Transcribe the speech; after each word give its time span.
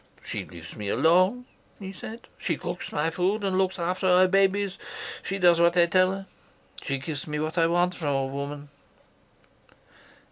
"'She 0.23 0.45
leaves 0.45 0.75
me 0.75 0.89
alone,' 0.89 1.45
he 1.79 1.93
said. 1.93 2.27
'She 2.39 2.57
cooks 2.57 2.91
my 2.91 3.11
food 3.11 3.43
and 3.43 3.55
looks 3.59 3.77
after 3.77 4.07
her 4.07 4.27
babies. 4.27 4.79
She 5.21 5.37
does 5.37 5.61
what 5.61 5.77
I 5.77 5.85
tell 5.85 6.11
her. 6.11 6.25
She 6.81 6.97
gives 6.97 7.27
me 7.27 7.37
what 7.37 7.55
I 7.59 7.67
want 7.67 7.93
from 7.93 8.07
a 8.15 8.25
woman.' 8.25 8.69